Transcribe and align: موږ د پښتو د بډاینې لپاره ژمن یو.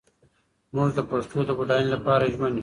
موږ 0.75 0.89
د 0.97 0.99
پښتو 1.09 1.37
د 1.45 1.49
بډاینې 1.57 1.89
لپاره 1.95 2.23
ژمن 2.33 2.51
یو. 2.55 2.59